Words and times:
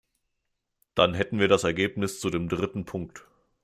Dann 0.95 1.13
hätten 1.13 1.37
wir 1.37 1.47
das 1.47 1.63
Ergebnis 1.63 2.19
zu 2.19 2.31
dem 2.31 2.49
dritten 2.49 2.85
Punkt. 2.85 3.23